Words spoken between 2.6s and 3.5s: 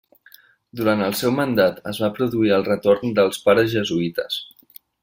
retorn dels